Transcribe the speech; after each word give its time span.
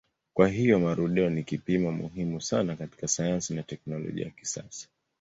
Kwa 0.33 0.47
hiyo 0.49 0.79
marudio 0.79 1.29
ni 1.29 1.43
kipimo 1.43 1.91
muhimu 1.91 2.41
sana 2.41 2.75
katika 2.75 3.07
sayansi 3.07 3.53
na 3.53 3.63
teknolojia 3.63 4.25
ya 4.25 4.31
kisasa. 4.31 4.87